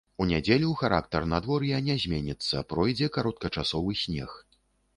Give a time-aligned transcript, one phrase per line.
[0.23, 4.31] У нядзелю характар надвор'я не зменіцца, пройдзе кароткачасовы снег.